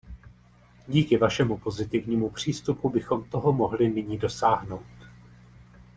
[0.87, 4.85] Díky vašemu pozitivnímu přístupu bychom toho mohli nyní dosáhnout.